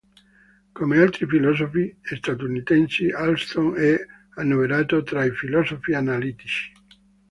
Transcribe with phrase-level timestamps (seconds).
[0.77, 4.03] Come altri filosofi statunitensi, Alston è
[4.37, 6.73] annoverato tra i filosofi analitici.